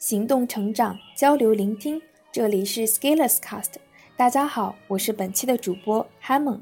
[0.00, 2.00] 行动成长，交流聆听。
[2.32, 3.74] 这里是 Scalers Cast。
[4.16, 6.60] 大家好，我是本期的主播 Hamon。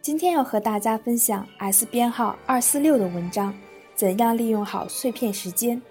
[0.00, 3.52] 今天要和大家分享 S 编号二四六的文章：
[3.96, 5.82] 怎样利用好碎片时间？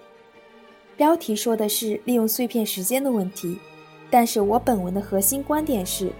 [0.96, 3.58] 标题说的是利用碎片时间的问题，
[4.08, 6.10] 但是我本文的核心观点是，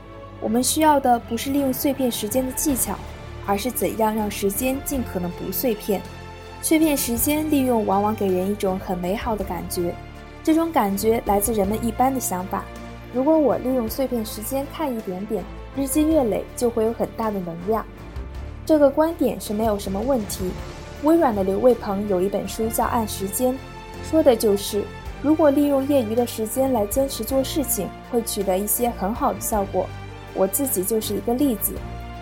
[0.43, 2.99] 我们需要的不是利用碎片时间的技巧，
[3.47, 6.03] 而是怎样让时间尽可能不碎片。
[6.61, 9.95] 碎片时间利用往往给人一种很美好的感觉。
[10.47, 12.65] 这种感觉来自人们一般的想法：
[13.13, 15.43] 如果我利用碎片时间看一点点，
[15.77, 17.85] 日积月累就会有很大的能量。
[18.65, 20.53] 这个观点是没有什么问题。
[21.03, 23.55] 微软的刘卫鹏有一本书叫《按时间》，
[24.09, 24.85] 说的就是
[25.21, 29.85] 如果利用业余的时间来坚持做事情，会取得一些很好的效果。
[30.33, 31.73] 我自己就是一个例子。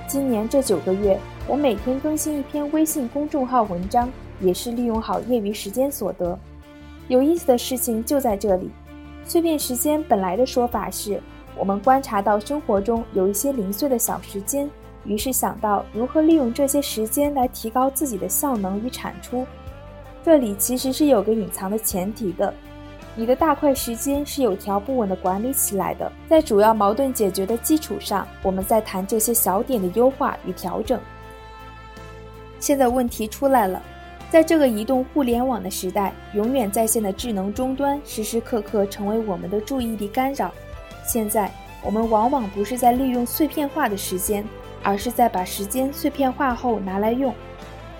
[0.09, 4.09] 今年这九个月，我每天更新一篇微信公众号文章，
[4.41, 6.39] 也是利用好业余时间所得。
[7.09, 8.71] 有意思的事情就在这里，
[9.25, 11.21] 碎片时间本来的说法是，
[11.57, 14.69] 我们观察到生活中有一些零碎的小时间，
[15.05, 19.47] 于是想到如何利用这些时间来提高自己的效能与产出。
[20.23, 22.53] 这里其实是有个隐藏的前提的，
[23.15, 30.99] 你的大块时间是有条不紊地管理起来的，在主要矛盾解决的基础上，我们再谈这些小点的优化与调整。
[32.59, 33.83] 现在问题出来了。
[34.35, 40.53] 在这个移动互联网的时代，永远在线的智能终端时时刻刻成为我们的注意力干扰。
[41.07, 41.49] 现在，
[41.85, 44.45] 我们往往不是在利用碎片化的时间，
[44.83, 47.33] 而是在把时间碎片化后拿来用。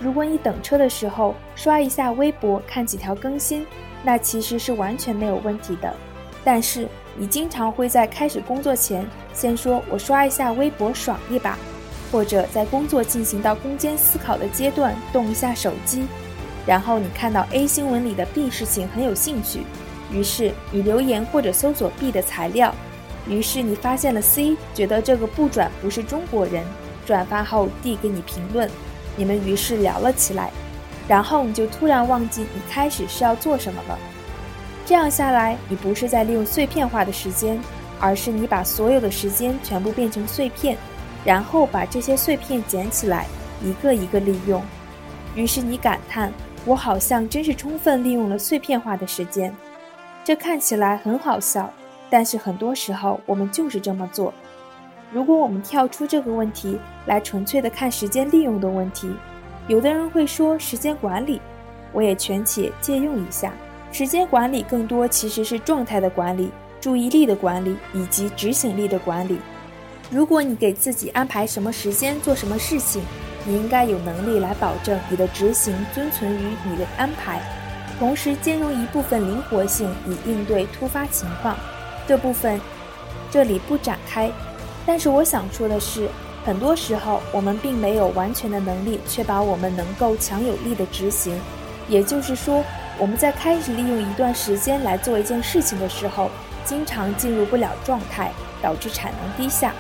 [0.01, 3.65] 如果你等车的时候刷一下微博，看几条更新，
[4.03, 5.95] 那其实是完全没有问题的。
[6.43, 11.57] 但是，你经常会在开始工作前先说“我刷一下微博，爽一把”，
[12.11, 16.05] 或者在工作进行到攻坚思考的阶段动一下手机。
[16.67, 19.65] 然后你看到 A 新闻里的 B 事情很有兴趣，
[20.11, 22.75] 于是你留言或者搜索 B 的材料，
[23.29, 26.65] 于是你发现了 C，觉得这个不转不是中国人，
[27.05, 28.71] 转发后 D 给你评论，
[29.15, 30.51] 你们于是聊了起来，
[31.07, 33.99] 然后你就突然忘记你开始是要做什么了。
[34.87, 37.61] 这样下来，你不是在利用碎片化的时间，
[38.01, 40.79] 而是你把所有的时间全部变成碎片，
[41.25, 43.27] 然后把这些碎片捡起来，
[43.63, 44.63] 一个一个利用，
[45.35, 46.33] 于是你感叹。
[46.67, 49.55] 我好像真是充分利用了碎片化的时间，
[50.25, 51.71] 这看起来很好笑，
[52.09, 54.33] 但是很多时候我们就是这么做。
[55.13, 59.15] 如果我们跳出这个问题来纯粹的看时间利用的问题，
[59.69, 61.39] 有的人会说时间管理，
[61.93, 63.53] 我也权且借用一下。
[63.93, 66.51] 时间管理更多其实是状态的管理、
[66.81, 69.39] 注意力的管理以及执行力的管理。
[70.11, 73.03] 如果你给自己安排什么时间做什么事情。
[73.45, 77.41] 你应该有能力来保证你的执行遵存于你的安排，
[77.99, 81.57] 同时兼容一部分灵活性以应对突发情况。
[82.07, 82.61] 这部分
[83.31, 84.31] 这里不展开，
[84.87, 86.09] 但是我想说的是，
[86.45, 91.39] 很多时候我们并没有完全的能力确保我们能够强有力的执行。
[91.87, 92.65] 也就是说，
[92.99, 96.31] 我们在开始利用一段时间来做一件事情的时候，
[96.65, 99.75] 经常进入不了状态，导致产能低下。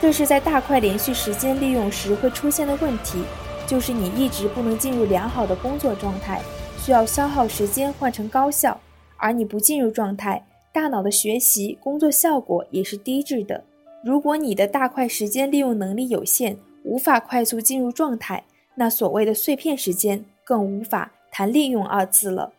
[0.00, 3.22] 这是在大块连续时间利用时会出现的问题，
[3.66, 6.40] 就是你一直不能进入良好的工作状态，
[6.78, 8.80] 需要消耗时间换成高效，
[9.18, 13.62] 而你不进入状态，大脑的学习工作效果也是低质的。
[14.02, 18.42] 如果你的大块时间利用能力有限，无法快速进入状态，
[18.74, 22.50] 那所谓的碎片时间更无法谈利用二字了。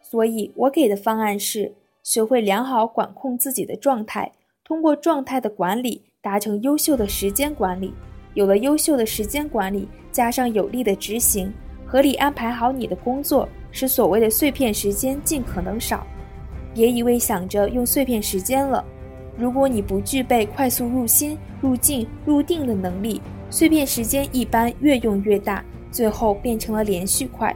[0.00, 1.74] 所以我给的方案是，
[2.04, 4.30] 学会良好管控自己的状态，
[4.62, 6.04] 通过状态的管理。
[6.20, 7.94] 达成优秀的时间管理，
[8.34, 11.52] 有了优秀的时间管理，加上有力的执行，
[11.86, 16.04] 合理安排好你的工作，使所谓的碎片时间尽可能少。
[16.74, 18.84] 别一味想着用碎片时间了，
[19.36, 27.54] 如果你不具备快速入心、入境、入定的能力，碎片时间一般越用越大，最后变成了连续块。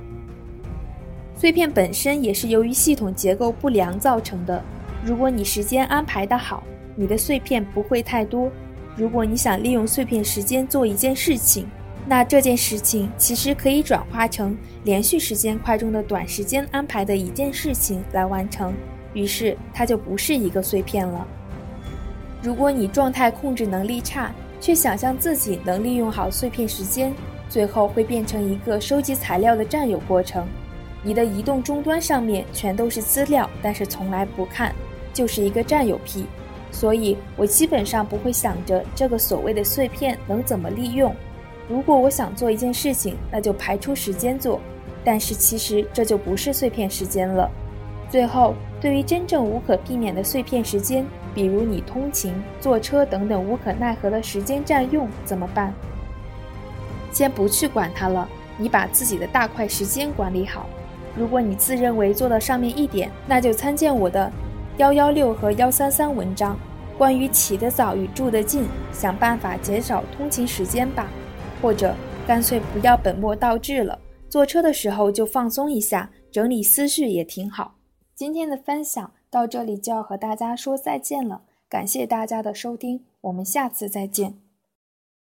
[1.35, 4.62] 碎片本身也是由于系统结构不良造成的。
[5.05, 6.62] 如果你时间安排的好。
[6.94, 8.50] 你的碎片不会太多。
[8.96, 11.66] 如果你想利用碎片时间做一件事情，
[12.06, 18.74] 那这件事情其实可以转化成连续时间块中的短时间安排的一件事情来完成，
[19.14, 21.26] 于是它就不是一个碎片了。
[22.42, 27.14] 如果你状态控制能力差，却想象自己能利用好碎片时间，
[27.48, 30.44] 最后会变成一个收集材料的占有过程。
[31.04, 34.74] 你的移动终端上面全都是资料，但是从来不看，
[35.14, 36.26] 就是一个占有癖。
[36.72, 41.14] 所以我基本上不会想着这个所谓的碎片能怎么利用。
[41.69, 44.60] 如果我想做一件事情，那就排出时间做。
[45.04, 47.50] 但是其实这就不是碎片时间了。
[48.08, 51.04] 最后，对于真正无可避免的碎片时间，
[51.34, 55.72] 比如你通勤、坐车等等无可奈何的时间占用，怎么办？
[57.10, 60.66] 先不去管它了，你把自己的大块时间管理好。
[61.16, 64.30] 如果你自认为做到上面一点，那就参见我的
[64.78, 66.58] 幺幺六和幺三三文章，
[66.96, 71.10] 关于起得早与住得近，想办法减少通勤时间吧。
[71.60, 71.94] 或者
[72.26, 73.98] 干脆不要本末倒置了，
[74.30, 77.74] 坐车的时候就放松一下，整理思绪也挺好。
[78.14, 84.41] 今天的分享到这里就要和大家说再见了，感谢大家的收听，我们下次再见。